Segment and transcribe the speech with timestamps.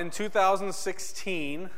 [0.00, 1.68] in 2016,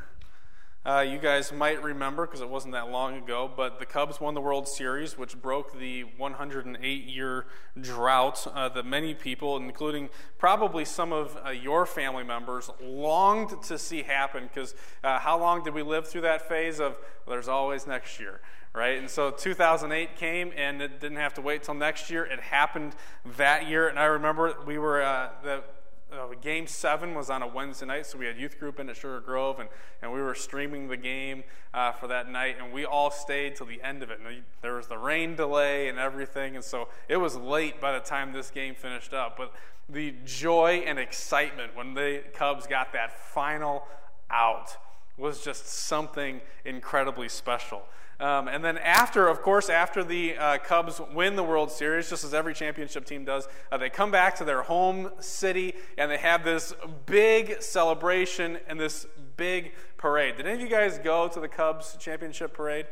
[0.87, 4.35] uh, you guys might remember because it wasn't that long ago, but the Cubs won
[4.35, 7.47] the World Series, which broke the 108 year
[7.81, 10.09] drought uh, that many people, including
[10.39, 14.45] probably some of uh, your family members, longed to see happen.
[14.45, 16.93] Because uh, how long did we live through that phase of
[17.27, 18.41] well, there's always next year?
[18.73, 18.99] Right?
[18.99, 22.25] And so 2008 came, and it didn't have to wait till next year.
[22.25, 22.95] It happened
[23.37, 23.89] that year.
[23.89, 25.65] And I remember we were, uh, the,
[26.13, 28.97] uh, game seven was on a Wednesday night, so we had youth group in at
[28.97, 29.69] Sugar Grove, and,
[30.03, 33.67] and we were streaming the game uh, for that night, and we all stayed till
[33.67, 34.21] the end of it.
[34.25, 38.01] And there was the rain delay and everything, and so it was late by the
[38.01, 39.37] time this game finished up.
[39.37, 39.53] But
[39.89, 43.85] the joy and excitement when the Cubs got that final
[44.31, 44.77] out
[45.17, 47.83] was just something incredibly special.
[48.21, 52.23] Um, and then after, of course, after the uh, Cubs win the World Series, just
[52.23, 56.19] as every championship team does, uh, they come back to their home city and they
[56.19, 56.73] have this
[57.07, 60.37] big celebration and this big parade.
[60.37, 62.87] Did any of you guys go to the Cubs championship parade?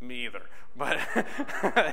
[0.00, 0.42] Me either.
[0.76, 0.98] But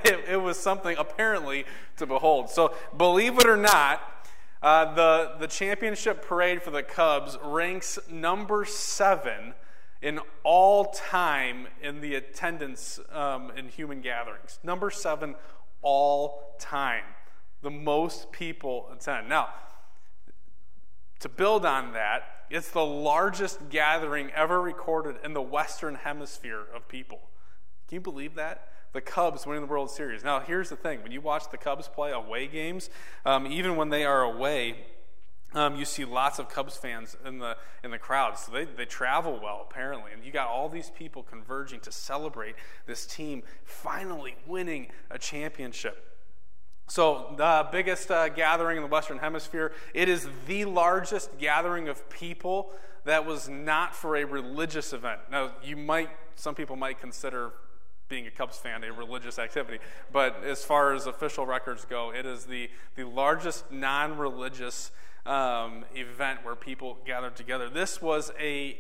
[0.06, 1.66] it, it was something apparently
[1.98, 2.50] to behold.
[2.50, 4.02] So, believe it or not,
[4.64, 9.54] uh, the, the championship parade for the Cubs ranks number seven
[10.02, 14.60] in all time in the attendance um, in human gatherings.
[14.64, 15.36] Number seven,
[15.82, 17.04] all time.
[17.62, 19.30] The most people attend.
[19.30, 19.50] Now,
[21.20, 26.88] to build on that, it's the largest gathering ever recorded in the Western Hemisphere of
[26.88, 27.20] people.
[27.88, 28.70] Can you believe that?
[28.94, 30.24] The Cubs winning the World Series.
[30.24, 32.90] Now, here's the thing when you watch the Cubs play away games,
[33.26, 34.78] um, even when they are away,
[35.54, 38.86] um, you see lots of Cubs fans in the in the crowd, so they, they
[38.86, 44.36] travel well apparently, and you got all these people converging to celebrate this team finally
[44.46, 46.08] winning a championship.
[46.88, 52.10] So the biggest uh, gathering in the Western Hemisphere, it is the largest gathering of
[52.10, 52.72] people
[53.06, 55.22] that was not for a religious event.
[55.32, 57.52] Now you might, some people might consider
[58.10, 59.80] being a Cubs fan a religious activity,
[60.12, 64.92] but as far as official records go, it is the the largest non-religious
[65.26, 67.70] um, event where people gathered together.
[67.70, 68.78] This was a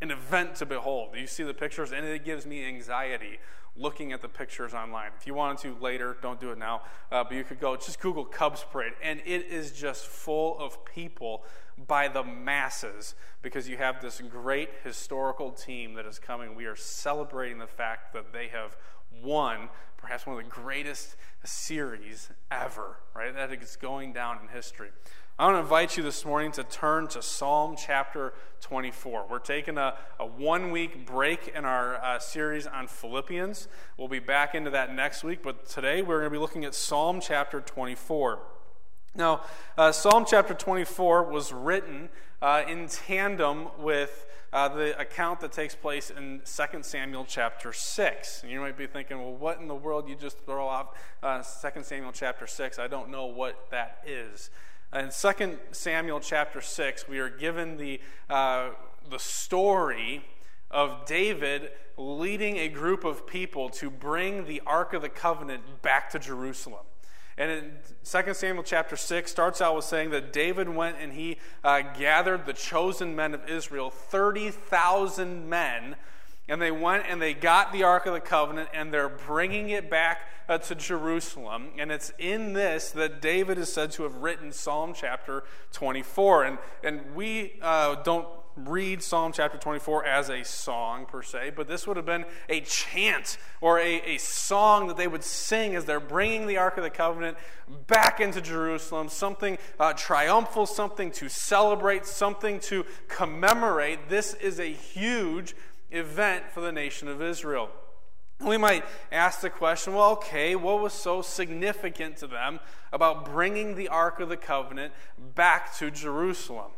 [0.00, 1.10] an event to behold.
[1.14, 3.38] You see the pictures, and it gives me anxiety
[3.76, 5.12] looking at the pictures online.
[5.18, 8.00] If you wanted to later, don't do it now, uh, but you could go just
[8.00, 11.44] Google Cubs Parade, and it is just full of people
[11.86, 16.54] by the masses because you have this great historical team that is coming.
[16.54, 18.76] We are celebrating the fact that they have
[19.22, 23.32] won perhaps one of the greatest series ever, right?
[23.34, 24.90] That is going down in history.
[25.42, 29.26] I want to invite you this morning to turn to Psalm chapter 24.
[29.28, 33.66] We're taking a, a one week break in our uh, series on Philippians.
[33.96, 36.76] We'll be back into that next week, but today we're going to be looking at
[36.76, 38.38] Psalm chapter 24.
[39.16, 39.40] Now,
[39.76, 42.10] uh, Psalm chapter 24 was written
[42.40, 48.42] uh, in tandem with uh, the account that takes place in 2 Samuel chapter 6.
[48.44, 51.42] And you might be thinking, well, what in the world you just throw off uh,
[51.42, 52.78] 2 Samuel chapter 6?
[52.78, 54.50] I don't know what that is.
[54.94, 57.98] In 2 Samuel chapter 6, we are given the,
[58.28, 58.70] uh,
[59.08, 60.22] the story
[60.70, 66.10] of David leading a group of people to bring the Ark of the Covenant back
[66.10, 66.84] to Jerusalem.
[67.38, 67.72] And in
[68.04, 72.44] 2 Samuel chapter 6 starts out with saying that David went and he uh, gathered
[72.44, 75.96] the chosen men of Israel, 30,000 men,
[76.52, 79.88] and they went and they got the Ark of the Covenant and they're bringing it
[79.88, 81.68] back uh, to Jerusalem.
[81.78, 86.44] And it's in this that David is said to have written Psalm chapter 24.
[86.44, 91.68] And, and we uh, don't read Psalm chapter 24 as a song per se, but
[91.68, 95.86] this would have been a chant or a, a song that they would sing as
[95.86, 97.38] they're bringing the Ark of the Covenant
[97.86, 104.10] back into Jerusalem, something uh, triumphal, something to celebrate, something to commemorate.
[104.10, 105.54] This is a huge
[105.92, 107.70] event for the nation of Israel.
[108.40, 112.60] We might ask the question well, okay, what was so significant to them
[112.92, 114.92] about bringing the Ark of the Covenant
[115.34, 116.72] back to Jerusalem?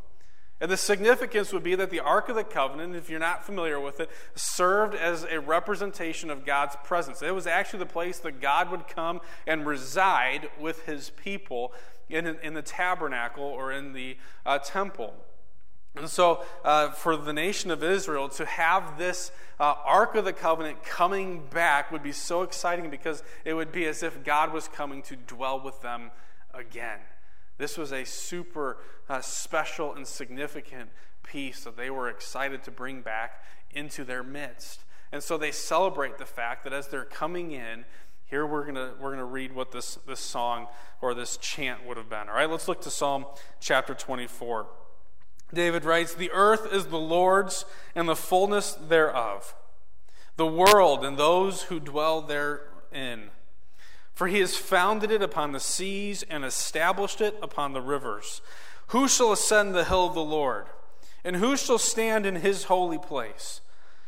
[0.60, 3.80] And the significance would be that the Ark of the Covenant, if you're not familiar
[3.80, 7.22] with it, served as a representation of God's presence.
[7.22, 11.72] It was actually the place that God would come and reside with his people
[12.08, 15.14] in, in the tabernacle or in the uh, temple.
[15.96, 19.30] And so, uh, for the nation of Israel to have this
[19.60, 23.86] uh, Ark of the Covenant coming back would be so exciting because it would be
[23.86, 26.10] as if God was coming to dwell with them
[26.52, 26.98] again.
[27.58, 30.90] This was a super uh, special and significant
[31.22, 34.80] piece that they were excited to bring back into their midst.
[35.12, 37.84] And so they celebrate the fact that as they're coming in,
[38.26, 40.66] here we're going we're gonna read what this, this song
[41.00, 42.28] or this chant would have been.
[42.28, 43.26] All right, let's look to Psalm
[43.60, 44.66] chapter 24.
[45.52, 47.64] David writes, The earth is the Lord's
[47.94, 49.54] and the fullness thereof,
[50.36, 53.30] the world and those who dwell therein.
[54.14, 58.40] For he has founded it upon the seas and established it upon the rivers.
[58.88, 60.66] Who shall ascend the hill of the Lord?
[61.24, 63.60] And who shall stand in his holy place?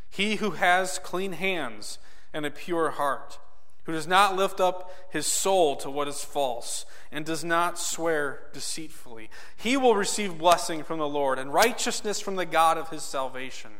[0.08, 1.98] He who has clean hands
[2.32, 3.38] and a pure heart,
[3.86, 8.40] who does not lift up his soul to what is false, and does not swear
[8.52, 9.30] deceitfully.
[9.56, 13.70] He will receive blessing from the Lord and righteousness from the God of his salvation.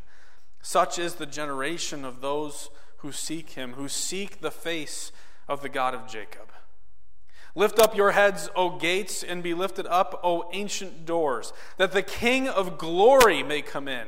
[0.63, 5.11] Such is the generation of those who seek him, who seek the face
[5.49, 6.51] of the God of Jacob.
[7.57, 12.03] Lift up your heads, O gates, and be lifted up, O ancient doors, that the
[12.03, 14.07] King of glory may come in.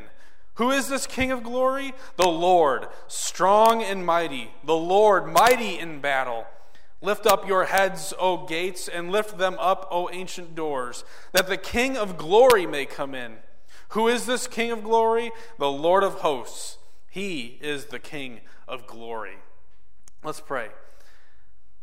[0.58, 1.94] Who is this King of glory?
[2.16, 6.46] The Lord, strong and mighty, the Lord, mighty in battle.
[7.00, 11.56] Lift up your heads, O gates, and lift them up, O ancient doors, that the
[11.56, 13.36] King of glory may come in.
[13.90, 15.30] Who is this King of glory?
[15.60, 16.78] The Lord of hosts.
[17.08, 19.36] He is the King of glory.
[20.24, 20.70] Let's pray.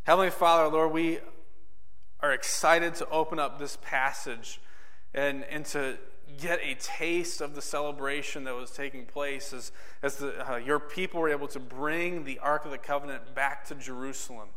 [0.04, 1.20] Heavenly Father, Lord, we
[2.20, 4.60] are excited to open up this passage
[5.14, 5.98] and, and to
[6.40, 10.80] get a taste of the celebration that was taking place as, as the, uh, your
[10.80, 14.50] people were able to bring the Ark of the Covenant back to Jerusalem.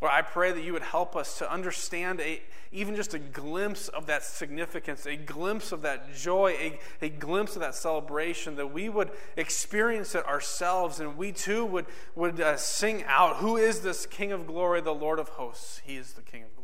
[0.00, 3.88] Lord, I pray that you would help us to understand a, even just a glimpse
[3.88, 8.72] of that significance, a glimpse of that joy, a, a glimpse of that celebration, that
[8.72, 13.80] we would experience it ourselves and we too would, would uh, sing out, Who is
[13.80, 15.80] this King of glory, the Lord of hosts?
[15.84, 16.55] He is the King of glory.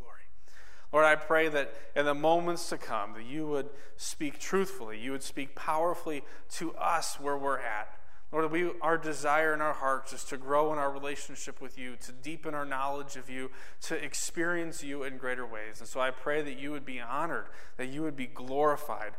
[0.93, 5.13] Lord, I pray that in the moments to come, that you would speak truthfully, you
[5.13, 6.23] would speak powerfully
[6.53, 7.89] to us where we're at.
[8.31, 11.97] Lord, we, our desire in our hearts is to grow in our relationship with you,
[11.97, 13.51] to deepen our knowledge of you,
[13.83, 15.81] to experience you in greater ways.
[15.81, 17.47] And so I pray that you would be honored,
[17.77, 19.13] that you would be glorified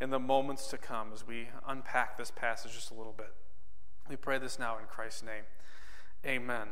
[0.00, 3.32] in the moments to come as we unpack this passage just a little bit.
[4.08, 5.44] We pray this now in Christ's name.
[6.24, 6.68] Amen.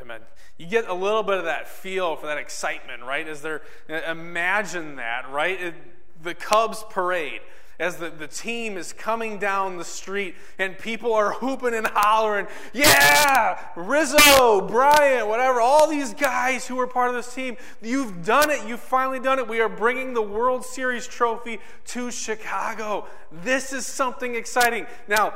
[0.00, 0.20] Amen.
[0.56, 3.26] You get a little bit of that feel for that excitement, right?
[3.26, 5.60] As they're, imagine that, right?
[5.60, 5.74] It,
[6.22, 7.40] the Cubs parade
[7.80, 12.48] as the, the team is coming down the street and people are hooping and hollering,
[12.72, 18.50] yeah, Rizzo, Bryant, whatever, all these guys who are part of this team, you've done
[18.50, 18.66] it.
[18.66, 19.46] You've finally done it.
[19.46, 23.06] We are bringing the World Series trophy to Chicago.
[23.30, 24.86] This is something exciting.
[25.06, 25.34] Now,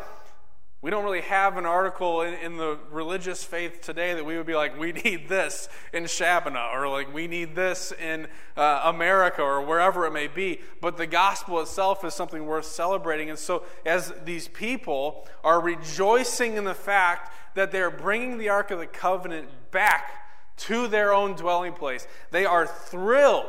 [0.82, 4.46] we don't really have an article in, in, the religious faith today that we would
[4.46, 8.26] be like, we need this in Shabana, or like, we need this in
[8.56, 10.58] uh, America, or wherever it may be.
[10.80, 13.30] But the gospel itself is something worth celebrating.
[13.30, 18.72] And so, as these people are rejoicing in the fact that they're bringing the Ark
[18.72, 20.10] of the Covenant back
[20.56, 23.46] to their own dwelling place, they are thrilled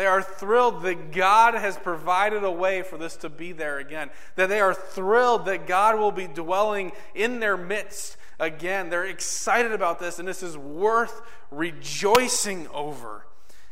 [0.00, 4.08] they are thrilled that God has provided a way for this to be there again.
[4.34, 8.88] That they are thrilled that God will be dwelling in their midst again.
[8.88, 11.20] They're excited about this, and this is worth
[11.50, 13.26] rejoicing over.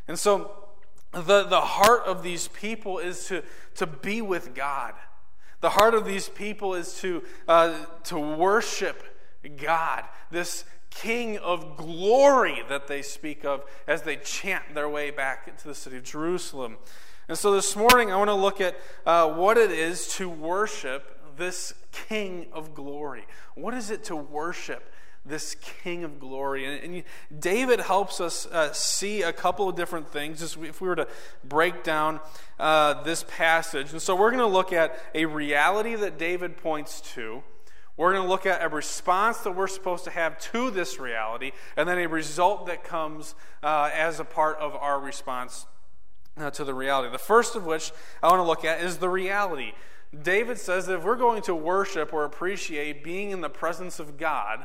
[0.06, 0.68] And so,
[1.12, 3.42] the, the heart of these people is to,
[3.76, 4.92] to be with God.
[5.62, 9.02] The heart of these people is to, uh, to worship
[9.56, 10.04] God.
[10.30, 15.68] This King of glory that they speak of as they chant their way back into
[15.68, 16.76] the city of Jerusalem.
[17.28, 21.36] And so this morning, I want to look at uh, what it is to worship
[21.36, 23.26] this King of glory.
[23.54, 24.92] What is it to worship
[25.26, 26.64] this King of glory?
[26.64, 27.04] And, and
[27.38, 31.08] David helps us uh, see a couple of different things Just if we were to
[31.44, 32.20] break down
[32.58, 33.92] uh, this passage.
[33.92, 37.42] And so we're going to look at a reality that David points to.
[37.98, 41.50] We're going to look at a response that we're supposed to have to this reality,
[41.76, 45.66] and then a result that comes uh, as a part of our response
[46.38, 47.10] uh, to the reality.
[47.10, 47.90] The first of which
[48.22, 49.72] I want to look at is the reality.
[50.22, 54.16] David says that if we're going to worship or appreciate being in the presence of
[54.16, 54.64] God,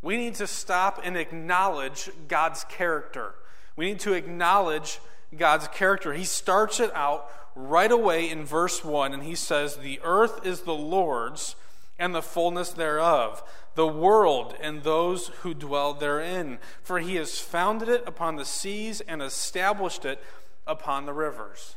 [0.00, 3.34] we need to stop and acknowledge God's character.
[3.74, 5.00] We need to acknowledge
[5.36, 6.12] God's character.
[6.12, 10.60] He starts it out right away in verse 1, and he says, The earth is
[10.60, 11.56] the Lord's
[11.98, 13.42] and the fullness thereof,
[13.74, 16.58] the world and those who dwell therein.
[16.82, 20.22] For he has founded it upon the seas and established it
[20.66, 21.76] upon the rivers.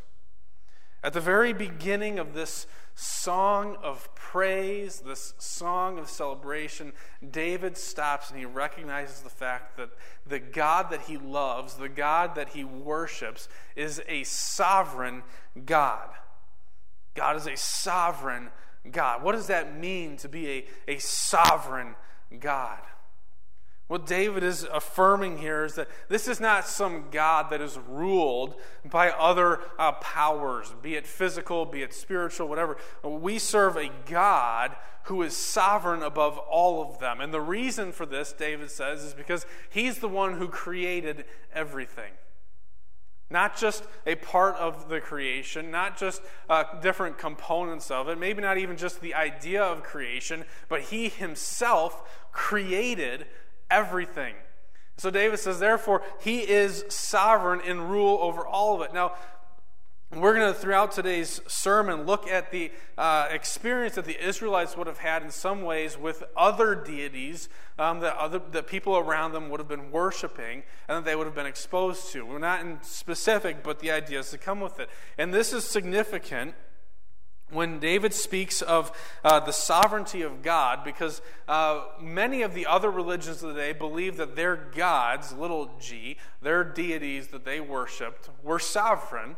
[1.04, 6.94] At the very beginning of this song of praise, this song of celebration,
[7.30, 9.92] David stops and he recognizes the fact that
[10.26, 15.24] the God that he loves, the God that he worships, is a sovereign
[15.66, 16.10] God.
[17.14, 18.50] God is a sovereign
[18.92, 19.24] God.
[19.24, 20.50] What does that mean to be
[20.88, 21.96] a, a sovereign
[22.40, 22.80] God?
[23.88, 28.56] What David is affirming here is that this is not some God that is ruled
[28.84, 32.78] by other uh, powers, be it physical, be it spiritual, whatever.
[33.04, 37.22] We serve a God who is sovereign above all of them.
[37.22, 42.12] And the reason for this, David says, is because he's the one who created everything.
[43.30, 48.42] Not just a part of the creation, not just uh, different components of it, maybe
[48.42, 53.26] not even just the idea of creation, but he himself created
[53.72, 54.36] everything.
[54.98, 58.94] So David says, therefore, he is sovereign in rule over all of it.
[58.94, 59.14] Now,
[60.14, 64.88] we're going to, throughout today's sermon, look at the uh, experience that the Israelites would
[64.88, 69.50] have had in some ways with other deities um, that, other, that people around them
[69.50, 72.26] would have been worshiping and that they would have been exposed to.
[72.26, 74.90] We're not in specific, but the ideas that come with it.
[75.18, 76.54] And this is significant
[77.52, 78.92] when David speaks of
[79.24, 83.74] uh, the sovereignty of God, because uh, many of the other religions of the day
[83.74, 89.36] believe that their gods, little g, their deities that they worshiped, were sovereign,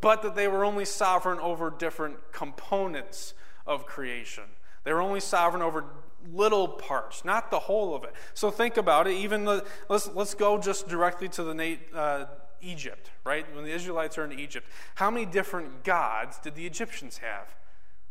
[0.00, 3.34] but that they were only sovereign over different components
[3.66, 4.44] of creation.
[4.84, 5.84] They were only sovereign over
[6.32, 8.12] little parts, not the whole of it.
[8.34, 9.12] So think about it.
[9.12, 12.24] Even the, let's let's go just directly to the uh,
[12.60, 13.46] Egypt, right?
[13.54, 14.66] When the Israelites are in Egypt,
[14.96, 17.54] how many different gods did the Egyptians have?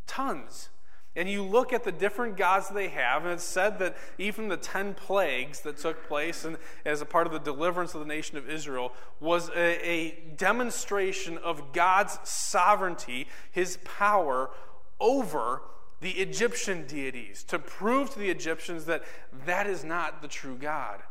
[0.06, 0.70] Tons.
[1.18, 4.56] And you look at the different gods they have, and it's said that even the
[4.56, 8.38] 10 plagues that took place and as a part of the deliverance of the nation
[8.38, 14.52] of Israel was a, a demonstration of God's sovereignty, his power
[15.00, 15.64] over
[16.02, 19.02] the Egyptian deities, to prove to the Egyptians that
[19.48, 21.02] that is not the true God,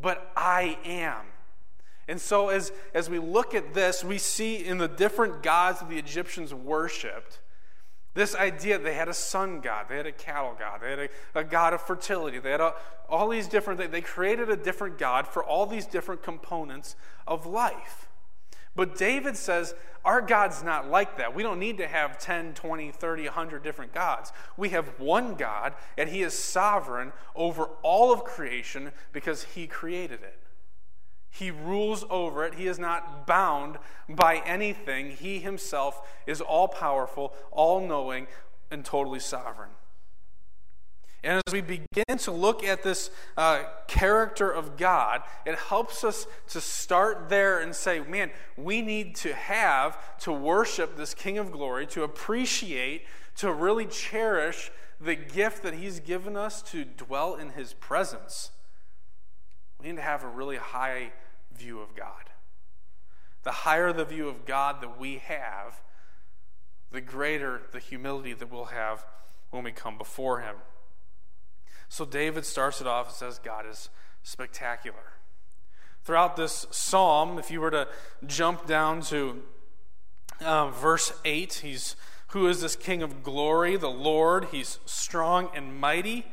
[0.00, 1.22] but I am.
[2.06, 5.88] And so, as, as we look at this, we see in the different gods that
[5.88, 7.40] the Egyptians worshipped
[8.14, 11.08] this idea they had a sun god, they had a cattle god, they had a,
[11.34, 12.74] a god of fertility, they had a,
[13.08, 13.92] all these different things.
[13.92, 18.08] They created a different god for all these different components of life.
[18.76, 19.74] But David says,
[20.04, 21.34] our God's not like that.
[21.34, 24.32] We don't need to have 10, 20, 30, 100 different gods.
[24.56, 30.20] We have one God, and He is sovereign over all of creation because He created
[30.22, 30.38] it.
[31.30, 32.54] He rules over it.
[32.54, 35.12] He is not bound by anything.
[35.12, 38.26] He himself is all powerful, all knowing,
[38.70, 39.70] and totally sovereign.
[41.22, 46.26] And as we begin to look at this uh, character of God, it helps us
[46.48, 51.52] to start there and say, man, we need to have to worship this King of
[51.52, 53.04] glory, to appreciate,
[53.36, 58.50] to really cherish the gift that He's given us to dwell in His presence.
[59.80, 61.12] We need to have a really high
[61.56, 62.30] view of God.
[63.42, 65.80] The higher the view of God that we have,
[66.90, 69.04] the greater the humility that we'll have
[69.50, 70.56] when we come before Him.
[71.88, 73.88] So David starts it off and says, God is
[74.22, 75.14] spectacular.
[76.04, 77.88] Throughout this psalm, if you were to
[78.26, 79.42] jump down to
[80.40, 81.96] uh, verse 8, he's
[82.28, 83.76] who is this King of glory?
[83.76, 84.48] The Lord.
[84.52, 86.26] He's strong and mighty.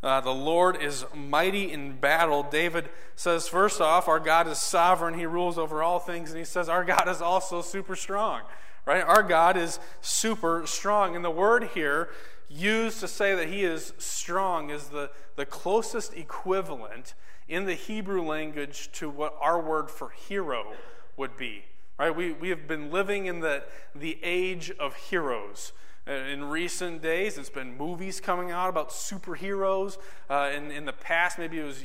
[0.00, 2.44] Uh, the Lord is mighty in battle.
[2.44, 5.14] David says, first off, our God is sovereign.
[5.14, 6.30] He rules over all things.
[6.30, 8.42] And he says, our God is also super strong,
[8.86, 9.02] right?
[9.02, 11.16] Our God is super strong.
[11.16, 12.10] And the word here
[12.48, 17.14] used to say that he is strong is the, the closest equivalent
[17.48, 20.74] in the Hebrew language to what our word for hero
[21.16, 21.64] would be.
[21.98, 22.14] Right?
[22.14, 23.64] We, we have been living in the,
[23.96, 25.72] the age of heroes.
[26.08, 29.98] Uh, in recent days, it's been movies coming out about superheroes.
[30.30, 31.84] Uh, in, in the past, maybe it was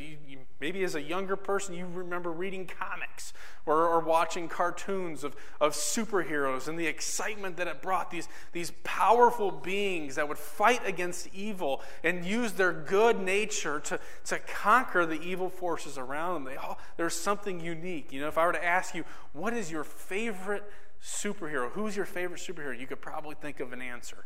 [0.62, 3.34] maybe as a younger person, you remember reading comics
[3.65, 8.12] or, or watching cartoons of, of superheroes and the excitement that it brought.
[8.12, 14.00] These, these powerful beings that would fight against evil and use their good nature to,
[14.25, 16.53] to conquer the evil forces around them.
[16.53, 16.60] They,
[16.96, 18.13] there's something unique.
[18.13, 19.03] You know, if I were to ask you,
[19.34, 20.63] what is your favorite
[21.03, 21.69] superhero.
[21.72, 22.79] Who's your favorite superhero?
[22.79, 24.25] You could probably think of an answer.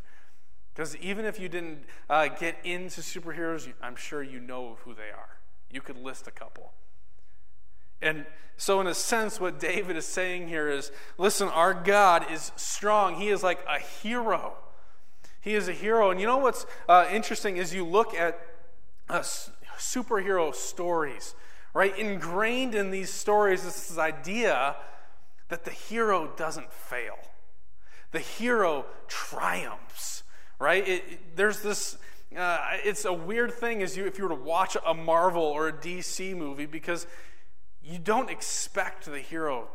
[0.72, 5.10] Because even if you didn't uh, get into superheroes, I'm sure you know who they
[5.10, 5.38] are.
[5.70, 6.72] You could list a couple.
[8.00, 12.52] And so, in a sense, what David is saying here is listen, our God is
[12.54, 13.16] strong.
[13.16, 14.54] He is like a hero.
[15.40, 16.10] He is a hero.
[16.10, 18.40] And you know what's uh, interesting is you look at
[19.08, 19.20] uh,
[19.78, 21.34] superhero stories,
[21.74, 21.96] right?
[21.98, 24.76] Ingrained in these stories is this idea
[25.48, 27.16] that the hero doesn't fail.
[28.12, 30.22] The hero triumphs,
[30.58, 30.86] right?
[30.86, 31.98] It, it, there's this,
[32.36, 35.68] uh, it's a weird thing as you, if you were to watch a Marvel or
[35.68, 37.06] a DC movie because
[37.82, 39.68] you don't expect the hero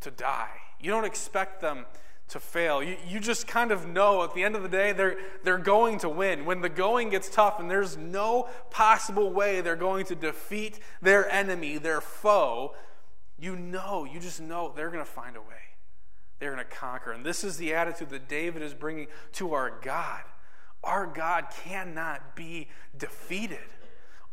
[0.00, 0.56] to die.
[0.80, 1.86] You don't expect them
[2.28, 2.82] to fail.
[2.82, 5.98] You, you just kind of know at the end of the day they're, they're going
[5.98, 6.44] to win.
[6.44, 11.30] When the going gets tough and there's no possible way they're going to defeat their
[11.30, 12.74] enemy, their foe,
[13.40, 15.46] you know, you just know they're going to find a way.
[16.38, 17.12] They're going to conquer.
[17.12, 20.22] And this is the attitude that David is bringing to our God.
[20.82, 23.58] Our God cannot be defeated.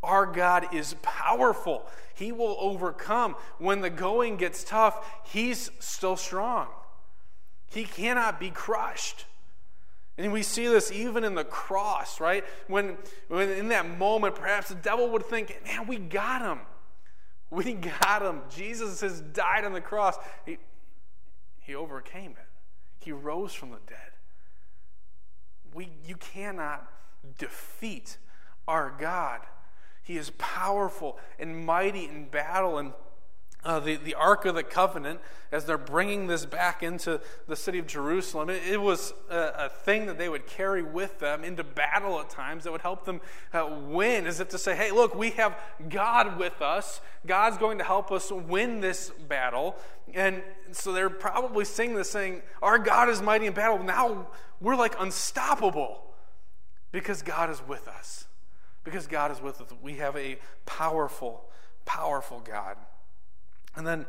[0.04, 1.86] Our God is powerful.
[2.14, 3.36] He will overcome.
[3.58, 6.68] When the going gets tough, He's still strong.
[7.66, 9.26] He cannot be crushed.
[10.18, 12.44] And we see this even in the cross, right?
[12.68, 12.98] When,
[13.28, 16.60] when in that moment, perhaps the devil would think, man, we got him.
[17.50, 18.42] We got him.
[18.50, 20.18] Jesus has died on the cross.
[20.46, 20.58] He,
[21.60, 22.48] he overcame it,
[23.00, 23.98] he rose from the dead.
[25.74, 26.88] We, you cannot
[27.38, 28.18] defeat
[28.68, 29.42] our God.
[30.04, 32.78] He is powerful and mighty in battle.
[32.78, 32.94] And
[33.64, 35.20] uh, the, the Ark of the Covenant,
[35.52, 39.70] as they're bringing this back into the city of Jerusalem, it, it was a, a,
[39.70, 43.20] thing that they would carry with them into battle at times that would help them
[43.54, 45.58] uh, win, as if to say, hey, look, we have
[45.90, 47.02] God with us.
[47.26, 49.76] God's going to help us win this battle.
[50.14, 53.84] And so they're probably singing this, saying, Our God is mighty in battle.
[53.84, 54.28] Now
[54.62, 56.02] we're like unstoppable
[56.92, 58.26] because God is with us.
[58.84, 59.68] Because God is with us.
[59.82, 61.44] We have a powerful,
[61.86, 62.78] powerful God.
[63.78, 64.06] And then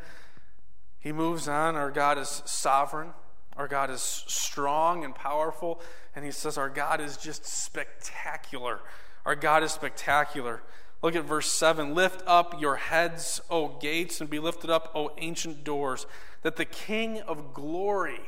[0.98, 1.76] he moves on.
[1.76, 3.10] Our God is sovereign.
[3.56, 5.80] Our God is strong and powerful.
[6.16, 8.80] And he says, Our God is just spectacular.
[9.24, 10.62] Our God is spectacular.
[11.02, 15.12] Look at verse 7 Lift up your heads, O gates, and be lifted up, O
[15.18, 16.06] ancient doors,
[16.42, 18.20] that the King of glory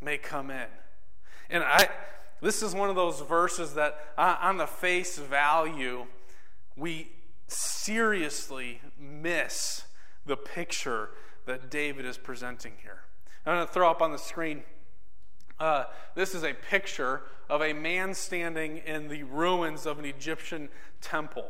[0.00, 0.66] may come in.
[1.50, 1.88] And I,
[2.42, 6.06] this is one of those verses that, uh, on the face value,
[6.76, 7.10] we
[7.46, 9.84] seriously miss
[10.26, 11.10] the picture
[11.46, 13.02] that David is presenting here.
[13.46, 14.62] I'm going to throw up on the screen.
[15.58, 15.84] Uh,
[16.14, 20.68] this is a picture of a man standing in the ruins of an Egyptian
[21.00, 21.46] temple.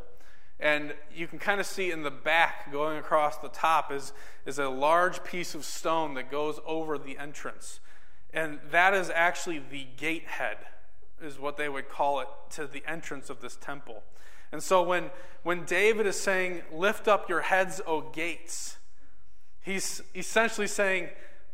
[0.61, 4.13] And you can kind of see in the back, going across the top, is,
[4.45, 7.81] is a large piece of stone that goes over the entrance.
[8.33, 10.57] And that is actually the gatehead,
[11.23, 14.03] is what they would call it, to the entrance of this temple.
[14.53, 15.11] And so when,
[15.43, 18.79] when David is saying, Lift up your heads, O gates,
[19.61, 21.09] he's essentially saying,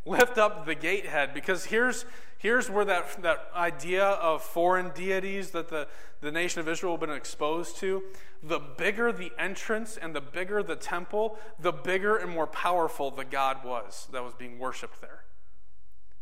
[0.07, 1.35] Lift up the gatehead.
[1.35, 2.04] Because here's,
[2.38, 5.88] here's where that, that idea of foreign deities that the,
[6.20, 8.02] the nation of Israel had been exposed to
[8.42, 13.24] the bigger the entrance and the bigger the temple, the bigger and more powerful the
[13.24, 15.23] God was that was being worshiped there.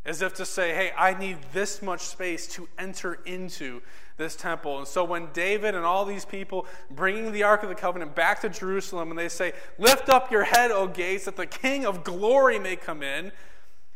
[0.04, 3.82] As if to say, hey, I need this much space to enter into
[4.16, 4.78] this temple.
[4.78, 8.40] And so when David and all these people bringing the Ark of the Covenant back
[8.40, 12.04] to Jerusalem and they say, Lift up your head, O gates, that the King of
[12.04, 13.32] glory may come in,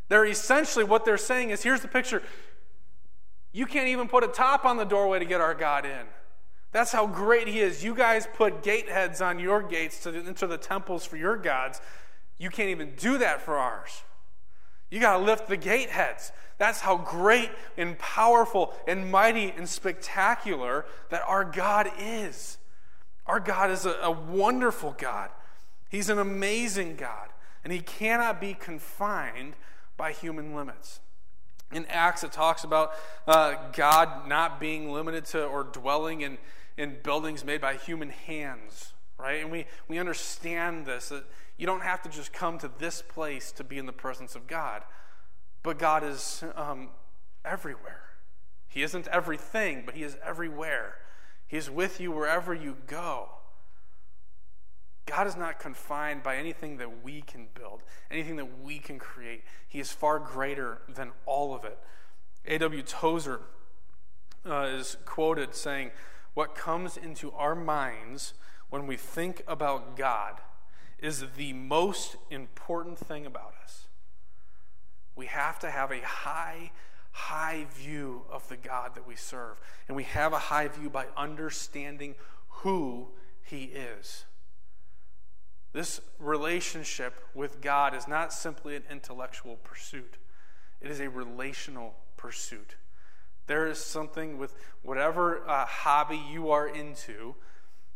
[0.09, 2.23] they're essentially what they're saying is here's the picture.
[3.53, 6.07] You can't even put a top on the doorway to get our God in.
[6.73, 7.83] That's how great he is.
[7.83, 11.81] You guys put gate heads on your gates to enter the temples for your gods.
[12.39, 14.03] You can't even do that for ours.
[14.91, 16.33] You got to lift the gate heads.
[16.59, 22.59] That's how great and powerful and mighty and spectacular that our God is.
[23.27, 25.31] Our God is a, a wonderful God.
[25.89, 27.29] He's an amazing God,
[27.65, 29.55] and He cannot be confined
[29.97, 31.01] by human limits.
[31.73, 32.93] In Acts, it talks about
[33.27, 36.39] uh, God not being limited to or dwelling in,
[36.77, 39.43] in buildings made by human hands, right?
[39.43, 41.25] And we, we understand this that
[41.57, 44.47] you don't have to just come to this place to be in the presence of
[44.47, 44.83] God.
[45.63, 46.91] But God is um,
[47.45, 48.03] everywhere.
[48.69, 50.97] He isn't everything, but He is everywhere.
[51.47, 53.31] He is with you wherever you go.
[55.07, 59.45] God is not confined by anything that we can build, anything that we can create.
[59.67, 61.79] He is far greater than all of it.
[62.45, 62.83] A.W.
[62.83, 63.41] Tozer
[64.45, 65.93] uh, is quoted saying,
[66.35, 68.35] What comes into our minds
[68.69, 70.41] when we think about God
[70.99, 73.87] is the most important thing about us.
[75.15, 76.73] We have to have a high,
[77.13, 79.59] high view of the God that we serve.
[79.89, 82.15] And we have a high view by understanding
[82.49, 83.09] who
[83.43, 84.25] He is.
[85.73, 90.17] This relationship with God is not simply an intellectual pursuit,
[90.81, 92.77] it is a relational pursuit.
[93.47, 97.37] There is something with whatever uh, hobby you are into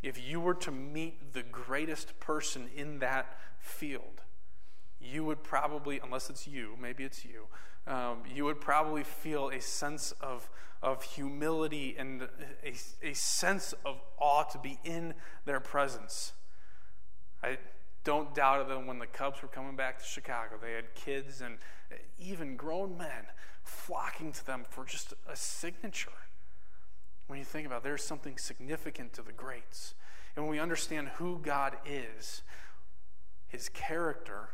[0.02, 4.22] if you were to meet the greatest person in that field,
[5.00, 7.46] you would probably, unless it's you, maybe it's you,
[7.86, 10.50] um, you would probably feel a sense of,
[10.82, 12.28] of humility and
[12.64, 16.32] a, a sense of awe to be in their presence.
[17.42, 17.58] I,
[18.04, 21.58] don't doubt that when the Cubs were coming back to Chicago, they had kids and
[22.18, 23.26] even grown men
[23.62, 26.10] flocking to them for just a signature.
[27.30, 29.94] When you think about it, there's something significant to the greats.
[30.34, 32.42] And when we understand who God is,
[33.46, 34.48] his character,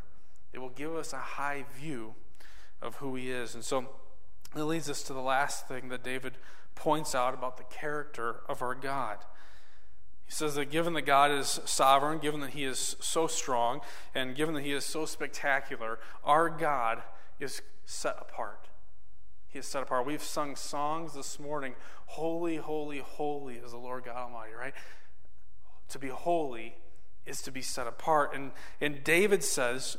[0.52, 2.16] it will give us a high view
[2.82, 3.54] of who he is.
[3.54, 3.88] And so
[4.54, 6.36] it leads us to the last thing that David
[6.74, 9.20] points out about the character of our God.
[10.26, 13.80] He says that given that God is sovereign, given that He is so strong,
[14.14, 17.02] and given that He is so spectacular, our God
[17.40, 18.68] is set apart.
[19.56, 20.04] He is set apart.
[20.04, 24.74] We've sung songs this morning Holy, holy, holy is the Lord God Almighty, right?
[25.88, 26.76] To be holy
[27.24, 28.34] is to be set apart.
[28.34, 28.50] And,
[28.82, 29.96] and David says,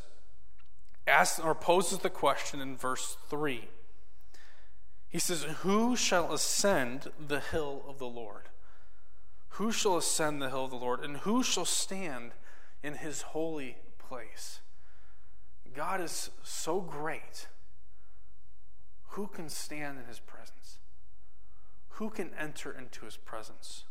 [1.07, 3.67] asks or poses the question in verse 3.
[5.09, 8.49] He says, Who shall ascend the hill of the Lord?
[9.53, 11.03] Who shall ascend the hill of the Lord?
[11.03, 12.33] And who shall stand
[12.83, 14.59] in his holy place?
[15.73, 17.47] God is so great.
[19.17, 20.77] Who can stand in his presence?
[21.93, 23.85] Who can enter into his presence?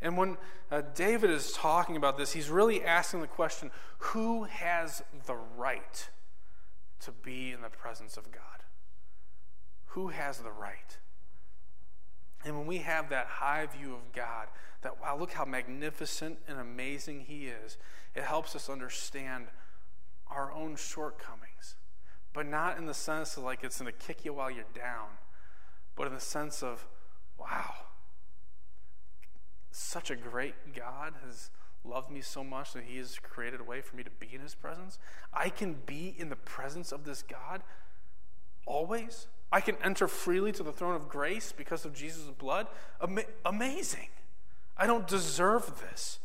[0.00, 0.36] And when
[0.70, 6.08] uh, David is talking about this, he's really asking the question who has the right
[7.00, 8.62] to be in the presence of God?
[9.86, 10.98] Who has the right?
[12.44, 14.46] And when we have that high view of God,
[14.82, 17.76] that wow, look how magnificent and amazing He is,
[18.14, 19.48] it helps us understand
[20.30, 21.47] our own shortcomings.
[22.38, 25.08] But not in the sense of like it's going to kick you while you're down,
[25.96, 26.86] but in the sense of,
[27.36, 27.74] wow,
[29.72, 31.50] such a great God has
[31.84, 34.40] loved me so much that He has created a way for me to be in
[34.40, 35.00] His presence.
[35.32, 37.64] I can be in the presence of this God
[38.66, 39.26] always.
[39.50, 42.68] I can enter freely to the throne of grace because of Jesus' blood.
[43.02, 44.10] Ama- amazing.
[44.76, 46.20] I don't deserve this.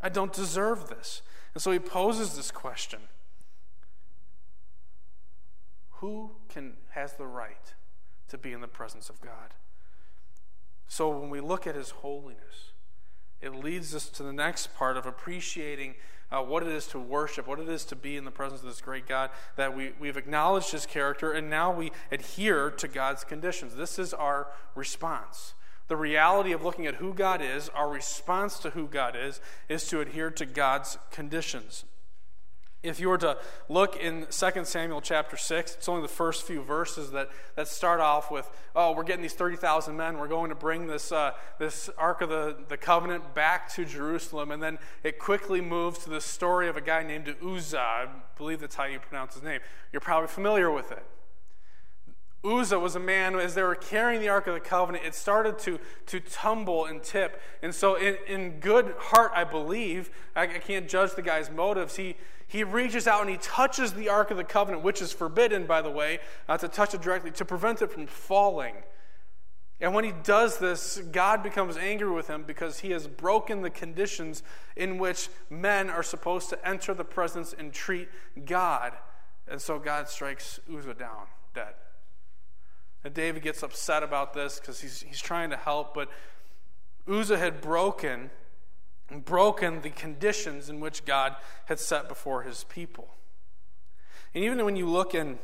[0.00, 1.22] I don't deserve this.
[1.54, 3.00] And so he poses this question
[6.00, 7.74] Who can, has the right
[8.28, 9.54] to be in the presence of God?
[10.88, 12.72] So when we look at his holiness,
[13.40, 15.94] it leads us to the next part of appreciating
[16.30, 18.68] uh, what it is to worship, what it is to be in the presence of
[18.68, 23.24] this great God, that we, we've acknowledged his character, and now we adhere to God's
[23.24, 23.74] conditions.
[23.74, 25.54] This is our response.
[25.88, 29.86] The reality of looking at who God is, our response to who God is, is
[29.88, 31.84] to adhere to God's conditions.
[32.82, 33.36] If you were to
[33.68, 38.00] look in 2 Samuel chapter 6, it's only the first few verses that, that start
[38.00, 40.16] off with, oh, we're getting these 30,000 men.
[40.16, 44.50] We're going to bring this, uh, this Ark of the, the Covenant back to Jerusalem.
[44.50, 47.78] And then it quickly moves to the story of a guy named Uzzah.
[47.78, 48.06] I
[48.38, 49.60] believe that's how you pronounce his name.
[49.92, 51.04] You're probably familiar with it.
[52.42, 55.58] Uzzah was a man, as they were carrying the Ark of the Covenant, it started
[55.60, 57.40] to, to tumble and tip.
[57.62, 61.96] And so, in, in good heart, I believe, I, I can't judge the guy's motives,
[61.96, 65.66] he, he reaches out and he touches the Ark of the Covenant, which is forbidden,
[65.66, 68.74] by the way, uh, to touch it directly, to prevent it from falling.
[69.78, 73.70] And when he does this, God becomes angry with him because he has broken the
[73.70, 74.42] conditions
[74.76, 78.08] in which men are supposed to enter the presence and treat
[78.46, 78.92] God.
[79.46, 81.74] And so God strikes Uzzah down, dead.
[83.04, 86.10] And David gets upset about this because he's, he's trying to help, but
[87.08, 88.30] Uzzah had broken,
[89.10, 91.36] broken the conditions in which God
[91.66, 93.08] had set before his people.
[94.34, 95.38] And even when you look in,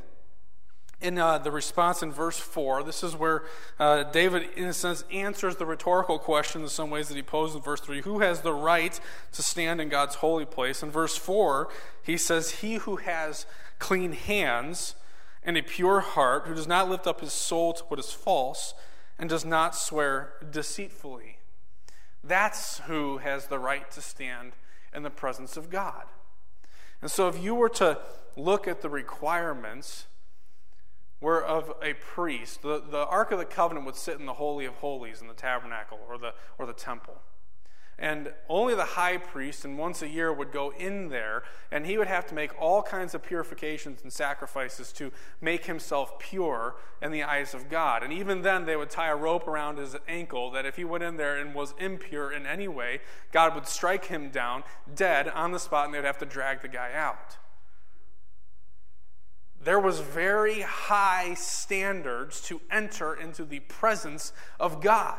[1.00, 3.44] in uh, the response in verse 4, this is where
[3.78, 7.56] uh, David, in a sense, answers the rhetorical question in some ways that he posed
[7.56, 8.98] in verse 3 Who has the right
[9.32, 10.82] to stand in God's holy place?
[10.82, 11.68] In verse 4,
[12.02, 13.46] he says, He who has
[13.78, 14.94] clean hands
[15.46, 18.74] and a pure heart, who does not lift up his soul to what is false,
[19.18, 21.38] and does not swear deceitfully.
[22.22, 24.52] That's who has the right to stand
[24.92, 26.04] in the presence of God.
[27.00, 27.98] And so, if you were to
[28.36, 30.06] look at the requirements
[31.20, 34.64] were of a priest, the, the Ark of the Covenant would sit in the Holy
[34.64, 37.22] of Holies in the tabernacle or the, or the temple.
[37.98, 41.96] And only the high priest, and once a year, would go in there, and he
[41.96, 47.10] would have to make all kinds of purifications and sacrifices to make himself pure in
[47.10, 48.02] the eyes of God.
[48.02, 51.04] And even then, they would tie a rope around his ankle that if he went
[51.04, 53.00] in there and was impure in any way,
[53.32, 56.68] God would strike him down dead on the spot, and they'd have to drag the
[56.68, 57.38] guy out.
[59.58, 65.18] There was very high standards to enter into the presence of God.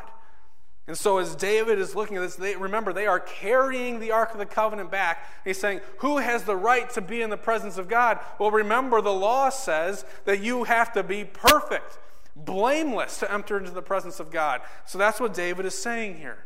[0.88, 4.32] And so, as David is looking at this, they, remember, they are carrying the Ark
[4.32, 5.22] of the Covenant back.
[5.44, 8.18] He's saying, Who has the right to be in the presence of God?
[8.38, 11.98] Well, remember, the law says that you have to be perfect,
[12.34, 14.62] blameless to enter into the presence of God.
[14.86, 16.38] So, that's what David is saying here.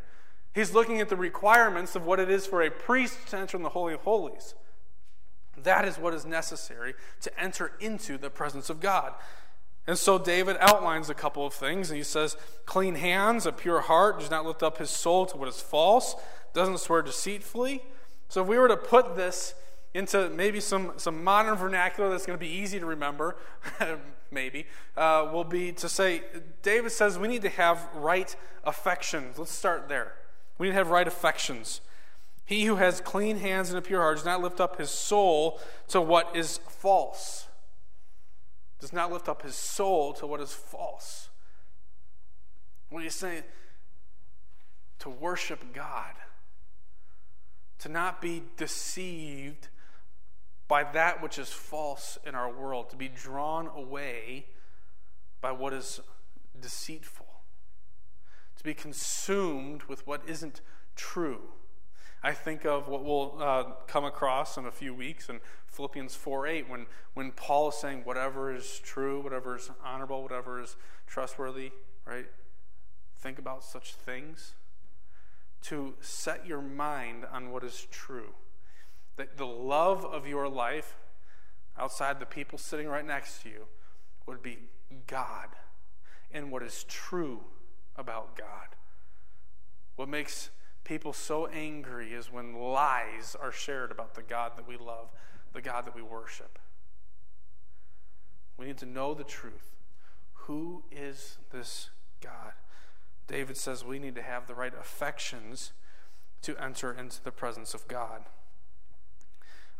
[0.57, 3.63] He's looking at the requirements of what it is for a priest to enter in
[3.63, 4.57] the Holy of Holies.
[5.63, 9.15] That is what is necessary to enter into the presence of God.
[9.87, 13.81] And so David outlines a couple of things, and he says, clean hands, a pure
[13.81, 16.15] heart, does not lift up his soul to what is false,
[16.55, 17.83] doesn't swear deceitfully.
[18.29, 19.55] So if we were to put this
[19.93, 23.37] into maybe some, some modern vernacular that's going to be easy to remember,
[24.31, 24.67] maybe,
[24.97, 26.23] uh, will be to say,
[26.63, 29.37] David says we need to have right affections.
[29.37, 30.15] Let's start there.
[30.59, 31.81] We need to have right affections.
[32.45, 35.61] He who has clean hands and a pure heart does not lift up his soul
[35.89, 37.49] to what is false
[38.83, 41.29] does not lift up his soul to what is false.
[42.91, 43.45] What he's saying,
[44.99, 46.15] to worship God,
[47.79, 49.69] to not be deceived
[50.67, 54.47] by that which is false in our world, to be drawn away
[55.41, 56.01] by what is
[56.61, 57.27] deceitful,
[58.57, 60.61] to be consumed with what isn't
[60.97, 61.53] true.
[62.23, 66.47] I think of what we'll uh, come across in a few weeks in Philippians 4
[66.47, 71.73] 8, when, when Paul is saying, whatever is true, whatever is honorable, whatever is trustworthy,
[72.07, 72.27] right?
[73.19, 74.53] Think about such things.
[75.63, 78.35] To set your mind on what is true.
[79.17, 80.97] That the love of your life,
[81.79, 83.67] outside the people sitting right next to you,
[84.27, 84.59] would be
[85.07, 85.49] God
[86.33, 87.41] and what is true
[87.97, 88.77] about God.
[89.97, 90.51] What makes
[90.85, 95.11] people so angry is when lies are shared about the God that we love,
[95.53, 96.59] the God that we worship.
[98.57, 99.77] We need to know the truth.
[100.47, 101.91] Who is this
[102.21, 102.53] God?
[103.27, 105.73] David says we need to have the right affections
[106.43, 108.25] to enter into the presence of God.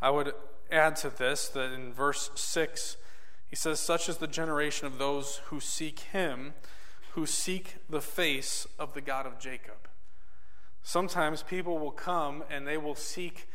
[0.01, 0.33] I would
[0.71, 2.97] add to this that in verse 6,
[3.47, 6.53] he says, Such is the generation of those who seek him,
[7.11, 9.87] who seek the face of the God of Jacob.
[10.83, 13.47] Sometimes people will come and they will seek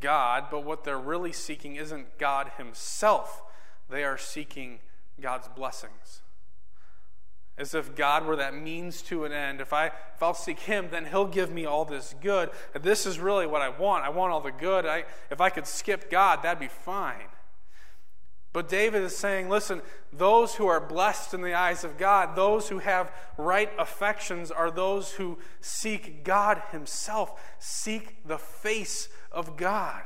[0.00, 3.42] God, but what they're really seeking isn't God Himself.
[3.88, 4.80] They are seeking
[5.20, 6.20] God's blessings.
[7.56, 9.60] As if God were that means to an end.
[9.60, 12.50] If, I, if I'll seek Him, then He'll give me all this good.
[12.78, 14.04] This is really what I want.
[14.04, 14.84] I want all the good.
[14.84, 17.28] I, if I could skip God, that'd be fine.
[18.54, 22.68] But David is saying, listen, those who are blessed in the eyes of God, those
[22.68, 30.02] who have right affections, are those who seek God Himself, seek the face of God.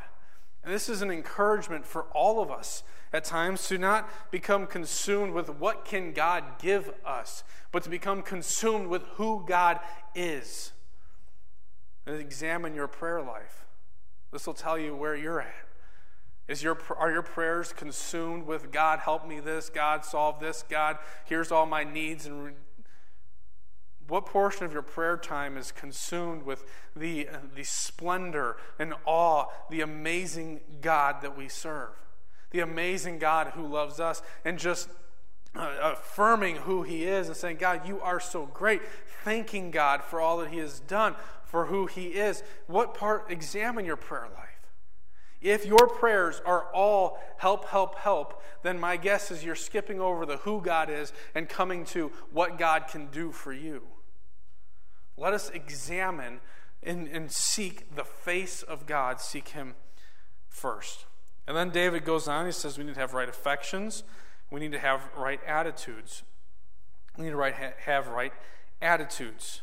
[0.65, 2.83] And this is an encouragement for all of us
[3.13, 8.23] at times to not become consumed with what can God give us, but to become
[8.23, 9.79] consumed with who God
[10.15, 10.73] is.
[12.07, 13.67] And examine your prayer life.
[14.33, 15.68] This will tell you where you're at.
[16.49, 20.97] Is your, are your prayers consumed with God, help me this, God, solve this, God,
[21.27, 22.25] here's all my needs?
[22.25, 22.55] And
[24.09, 26.65] what portion of your prayer time is consumed with
[26.97, 31.91] the, the splendor and awe, the amazing God that we serve?
[32.51, 34.89] The amazing God who loves us, and just
[35.55, 38.81] uh, affirming who He is and saying, God, you are so great.
[39.23, 42.43] Thanking God for all that He has done, for who He is.
[42.67, 44.48] What part, examine your prayer life.
[45.41, 50.27] If your prayers are all help, help, help, then my guess is you're skipping over
[50.27, 53.83] the who God is and coming to what God can do for you.
[55.17, 56.41] Let us examine
[56.83, 59.75] and, and seek the face of God, seek Him
[60.49, 61.07] first.
[61.47, 64.03] And then David goes on, he says we need to have right affections,
[64.51, 66.23] we need to have right attitudes.
[67.17, 68.33] We need to right, have right
[68.81, 69.63] attitudes.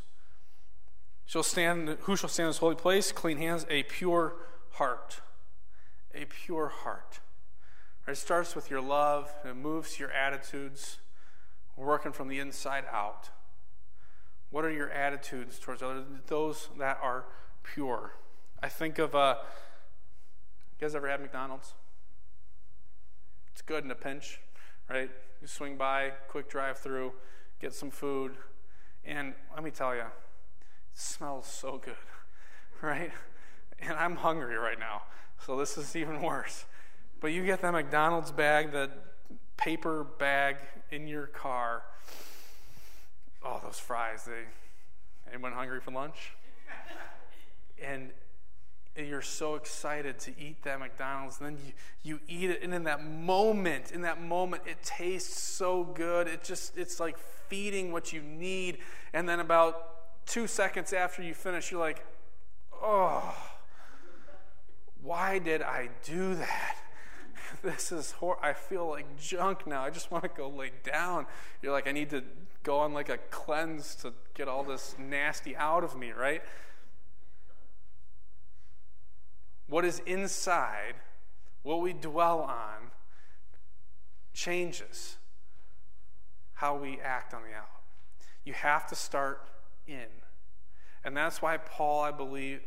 [1.25, 3.11] Shall stand, who shall stand in this holy place?
[3.11, 4.35] Clean hands, a pure
[4.71, 5.21] heart
[6.15, 7.19] a pure heart.
[8.07, 10.97] It starts with your love, and it moves to your attitudes,
[11.75, 13.29] working from the inside out.
[14.51, 16.05] What are your attitudes towards others?
[16.27, 17.25] Those that are
[17.63, 18.13] pure.
[18.61, 19.35] I think of, uh,
[20.79, 21.73] you guys ever had McDonald's?
[23.51, 24.39] It's good in a pinch,
[24.89, 25.09] right?
[25.41, 27.13] You swing by, quick drive through,
[27.59, 28.33] get some food,
[29.03, 30.07] and let me tell you, it
[30.93, 31.95] smells so good,
[32.81, 33.11] right?
[33.79, 35.03] And I'm hungry right now.
[35.43, 36.65] So this is even worse.
[37.19, 38.91] But you get that McDonald's bag, that
[39.57, 40.57] paper bag
[40.91, 41.83] in your car.
[43.43, 44.43] Oh, those fries, they
[45.31, 46.31] anyone hungry for lunch?
[47.83, 48.11] and
[48.97, 51.39] you're so excited to eat that McDonald's.
[51.39, 55.37] And then you, you eat it, and in that moment, in that moment, it tastes
[55.41, 56.27] so good.
[56.27, 58.77] It just, it's like feeding what you need.
[59.13, 62.05] And then about two seconds after you finish, you're like,
[62.81, 63.35] oh,
[65.05, 66.77] why did I do that?
[67.63, 69.83] This is hor- I feel like junk now.
[69.83, 71.25] I just want to go lay down.
[71.61, 72.23] You're like, I need to
[72.63, 76.43] go on like a cleanse to get all this nasty out of me, right?
[79.67, 80.95] What is inside
[81.65, 82.91] what we dwell on,
[84.33, 85.17] changes
[86.53, 87.81] how we act on the out.
[88.43, 89.41] You have to start
[89.87, 90.05] in.
[91.03, 92.61] And that's why Paul, I believe,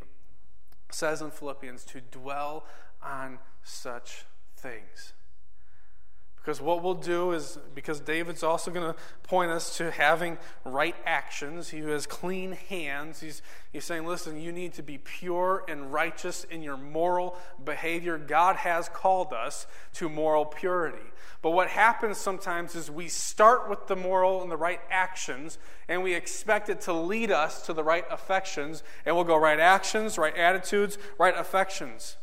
[0.91, 2.65] says in Philippians to dwell
[3.03, 4.25] on such
[4.57, 5.13] things.
[6.41, 10.95] Because what we'll do is, because David's also going to point us to having right
[11.05, 11.69] actions.
[11.69, 13.21] He has clean hands.
[13.21, 18.17] He's, he's saying, listen, you need to be pure and righteous in your moral behavior.
[18.17, 21.05] God has called us to moral purity.
[21.43, 26.03] But what happens sometimes is we start with the moral and the right actions, and
[26.03, 30.17] we expect it to lead us to the right affections, and we'll go right actions,
[30.17, 32.17] right attitudes, right affections.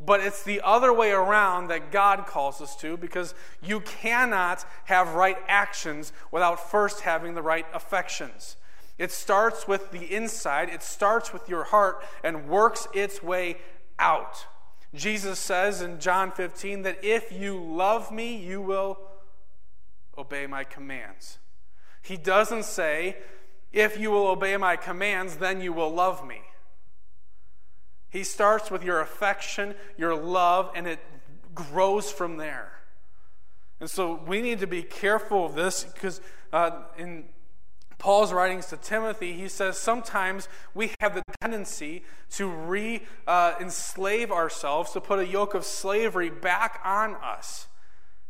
[0.00, 5.14] But it's the other way around that God calls us to because you cannot have
[5.14, 8.56] right actions without first having the right affections.
[8.98, 13.56] It starts with the inside, it starts with your heart and works its way
[13.98, 14.46] out.
[14.94, 18.98] Jesus says in John 15 that if you love me, you will
[20.16, 21.38] obey my commands.
[22.02, 23.16] He doesn't say,
[23.72, 26.42] if you will obey my commands, then you will love me.
[28.14, 31.00] He starts with your affection, your love, and it
[31.52, 32.78] grows from there.
[33.80, 36.20] And so we need to be careful of this because
[36.52, 37.24] uh, in
[37.98, 44.30] Paul's writings to Timothy, he says sometimes we have the tendency to re uh, enslave
[44.30, 47.66] ourselves, to put a yoke of slavery back on us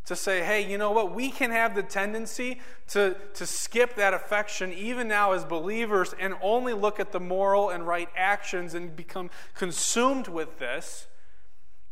[0.07, 1.15] to say, hey, you know what?
[1.15, 6.35] We can have the tendency to, to skip that affection even now as believers and
[6.43, 11.07] only look at the moral and right actions and become consumed with this.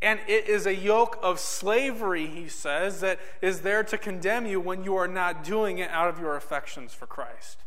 [0.03, 4.61] And it is a yoke of slavery, he says, that is there to condemn you
[4.61, 7.59] when you are not doing it out of your affections for Christ.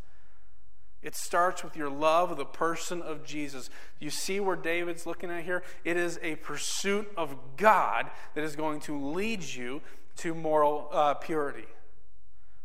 [1.01, 3.69] It starts with your love of the person of Jesus.
[3.99, 5.63] You see where David's looking at here?
[5.83, 9.81] It is a pursuit of God that is going to lead you
[10.17, 11.67] to moral uh, purity.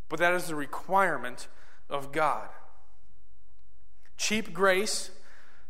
[0.09, 1.49] But that is the requirement
[1.89, 2.49] of God.
[4.17, 5.11] Cheap grace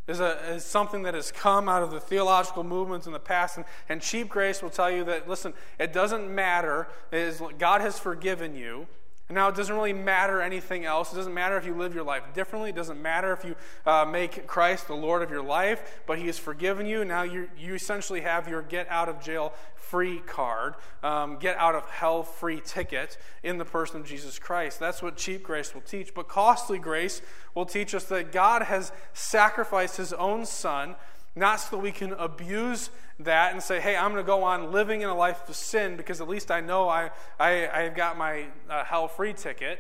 [0.09, 3.57] is, a, is something that has come out of the theological movements in the past.
[3.57, 6.89] And, and cheap grace will tell you that, listen, it doesn't matter.
[7.13, 8.89] It is, God has forgiven you.
[9.31, 11.13] And now it doesn't really matter anything else.
[11.13, 12.71] It doesn't matter if you live your life differently.
[12.71, 13.55] It doesn't matter if you
[13.87, 17.05] uh, make Christ the Lord of your life, but He has forgiven you.
[17.05, 21.77] Now you, you essentially have your get out of jail free card, um, get out
[21.77, 24.81] of hell free ticket in the person of Jesus Christ.
[24.81, 26.13] That's what cheap grace will teach.
[26.13, 27.23] But costly grace
[27.55, 30.97] will teach us that God has sacrificed His own Son
[31.37, 32.91] not so that we can abuse
[33.21, 35.97] that and say, hey, I'm going to go on living in a life of sin
[35.97, 39.79] because at least I know I, I, I've got my uh, hell free ticket.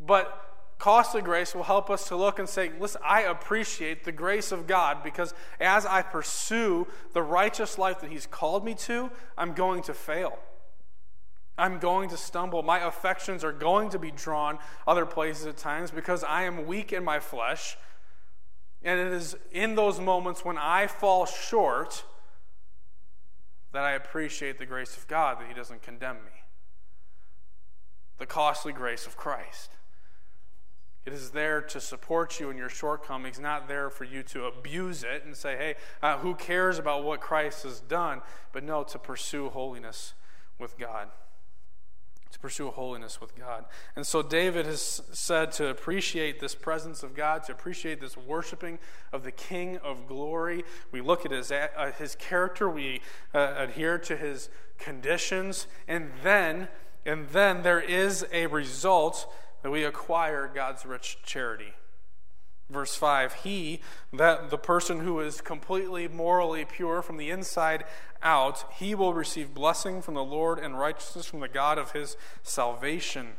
[0.00, 4.52] But costly grace will help us to look and say, listen, I appreciate the grace
[4.52, 9.52] of God because as I pursue the righteous life that He's called me to, I'm
[9.52, 10.38] going to fail.
[11.58, 12.62] I'm going to stumble.
[12.62, 16.92] My affections are going to be drawn other places at times because I am weak
[16.92, 17.76] in my flesh
[18.84, 22.04] and it is in those moments when I fall short
[23.72, 26.42] that I appreciate the grace of God that He doesn't condemn me.
[28.18, 29.70] The costly grace of Christ.
[31.04, 35.02] It is there to support you in your shortcomings, not there for you to abuse
[35.02, 38.22] it and say, hey, uh, who cares about what Christ has done?
[38.52, 40.14] But no, to pursue holiness
[40.58, 41.08] with God
[42.32, 43.66] to pursue holiness with God.
[43.94, 48.78] And so David has said to appreciate this presence of God, to appreciate this worshiping
[49.12, 50.64] of the King of glory.
[50.90, 53.02] We look at his, uh, his character, we
[53.34, 56.68] uh, adhere to his conditions, and then,
[57.04, 61.74] and then there is a result that we acquire God's rich charity.
[62.72, 63.80] Verse 5 He,
[64.12, 67.84] that the person who is completely morally pure from the inside
[68.22, 72.16] out, he will receive blessing from the Lord and righteousness from the God of his
[72.42, 73.32] salvation.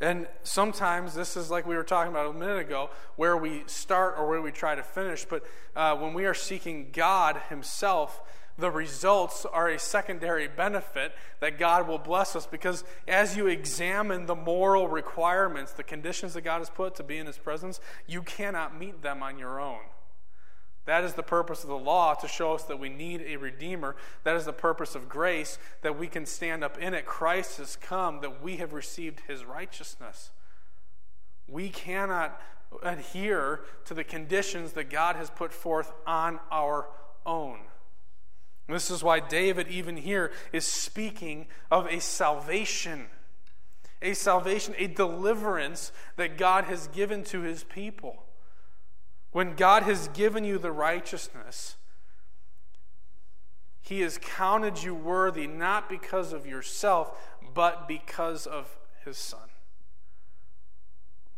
[0.00, 4.14] And sometimes this is like we were talking about a minute ago, where we start
[4.16, 5.24] or where we try to finish.
[5.24, 8.22] But uh, when we are seeking God Himself,
[8.58, 14.26] the results are a secondary benefit that God will bless us because as you examine
[14.26, 18.20] the moral requirements, the conditions that God has put to be in His presence, you
[18.22, 19.80] cannot meet them on your own.
[20.86, 23.94] That is the purpose of the law to show us that we need a Redeemer.
[24.24, 27.06] That is the purpose of grace, that we can stand up in it.
[27.06, 30.30] Christ has come, that we have received His righteousness.
[31.46, 32.40] We cannot
[32.82, 36.88] adhere to the conditions that God has put forth on our
[37.24, 37.60] own.
[38.68, 43.06] This is why David, even here, is speaking of a salvation.
[44.02, 48.24] A salvation, a deliverance that God has given to his people.
[49.32, 51.76] When God has given you the righteousness,
[53.80, 57.16] He has counted you worthy not because of yourself,
[57.54, 59.48] but because of His Son.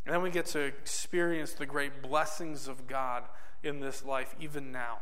[0.05, 3.25] And then we get to experience the great blessings of God
[3.63, 4.99] in this life, even now.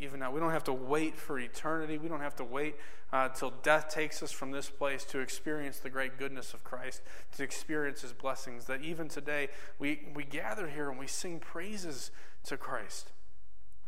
[0.00, 0.30] Even now.
[0.30, 1.98] We don't have to wait for eternity.
[1.98, 2.76] We don't have to wait
[3.12, 7.02] uh, till death takes us from this place to experience the great goodness of Christ,
[7.36, 8.64] to experience his blessings.
[8.64, 9.48] That even today,
[9.78, 12.10] we, we gather here and we sing praises
[12.44, 13.12] to Christ.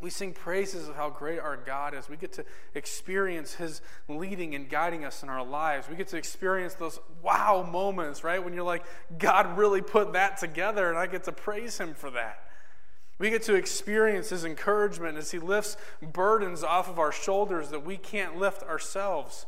[0.03, 2.09] We sing praises of how great our God is.
[2.09, 2.45] We get to
[2.75, 5.89] experience His leading and guiding us in our lives.
[5.89, 8.43] We get to experience those wow moments, right?
[8.43, 8.85] When you're like,
[9.17, 12.41] God really put that together, and I get to praise Him for that.
[13.23, 17.87] We get to experience His encouragement as He lifts burdens off of our shoulders that
[17.87, 19.47] we can't lift ourselves.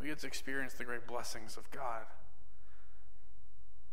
[0.00, 2.06] We get to experience the great blessings of God.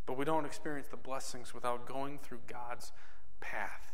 [0.06, 2.94] But we don't experience the blessings without going through God's
[3.42, 3.92] path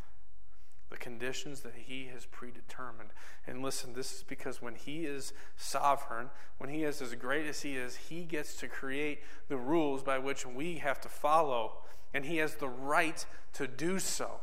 [0.90, 3.10] the conditions that he has predetermined.
[3.46, 7.60] And listen, this is because when he is sovereign, when he is as great as
[7.60, 11.82] he is, he gets to create the rules by which we have to follow,
[12.12, 14.40] and he has the right to do so.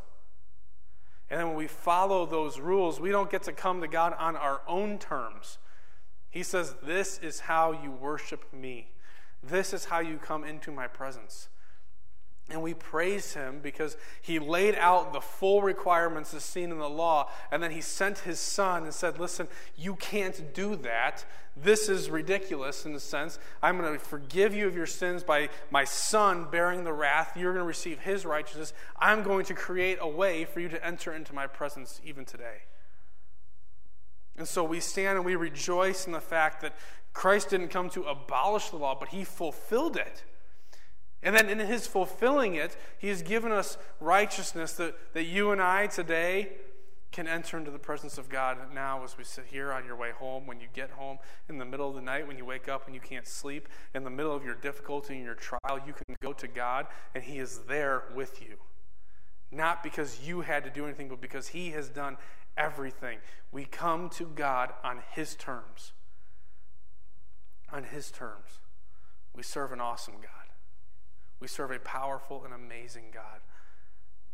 [1.29, 4.35] And then when we follow those rules, we don't get to come to God on
[4.35, 5.57] our own terms.
[6.29, 8.89] He says, This is how you worship me.
[9.41, 11.49] This is how you come into my presence.
[12.47, 16.89] And we praise him because he laid out the full requirements as seen in the
[16.89, 21.25] law, and then he sent his son and said, Listen, you can't do that.
[21.57, 23.39] This is ridiculous in a sense.
[23.63, 27.35] I'm going to forgive you of your sins by my son bearing the wrath.
[27.35, 28.73] You're going to receive his righteousness.
[28.99, 32.63] I'm going to create a way for you to enter into my presence even today.
[34.37, 36.75] And so we stand and we rejoice in the fact that
[37.13, 40.25] Christ didn't come to abolish the law, but he fulfilled it.
[41.25, 45.59] And then in his fulfilling it, he has given us righteousness that, that you and
[45.59, 46.49] I today
[47.11, 50.11] can enter into the presence of God now as we sit here on your way
[50.11, 51.17] home, when you get home,
[51.49, 54.03] in the middle of the night, when you wake up and you can't sleep, in
[54.03, 57.39] the middle of your difficulty and your trial, you can go to God and he
[57.39, 58.57] is there with you.
[59.51, 62.17] Not because you had to do anything, but because he has done
[62.55, 63.17] everything.
[63.51, 65.93] We come to God on his terms.
[67.71, 68.59] On his terms.
[69.33, 70.44] We serve an awesome God.
[71.39, 73.41] We serve a powerful and amazing God.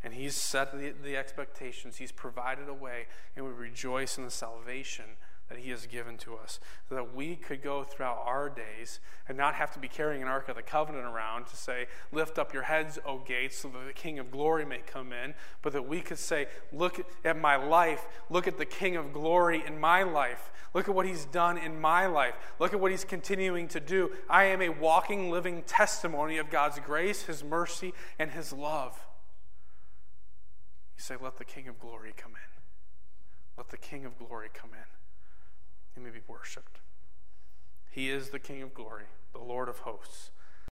[0.04, 4.32] And He's set the, the, expectations, He's provided a way, and we rejoice in the
[4.32, 5.06] salvation
[5.52, 6.62] that He has given to us.
[6.88, 10.30] So that we could go throughout our days and not have to be carrying an
[10.30, 13.86] Ark of the Covenant around to say, Lift up your heads, O gates, so that
[13.86, 15.34] the King of glory may come in.
[15.62, 18.06] But that we could say, Look at my life.
[18.30, 20.52] Look at the King of glory in my life.
[20.74, 22.36] Look at what He's done in my life.
[22.58, 24.12] Look at what He's continuing to do.
[24.30, 29.06] I am a walking, living testimony of God's grace, His mercy, and His love.
[30.96, 32.62] You say, Let the King of glory come in.
[33.58, 35.01] Let the King of glory come in.
[35.94, 36.80] He may be worshiped.
[37.90, 40.32] He is the King of glory, the Lord of hosts.